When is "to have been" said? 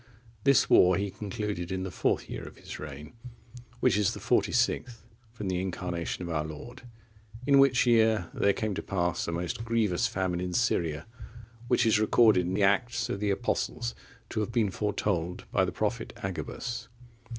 14.31-14.71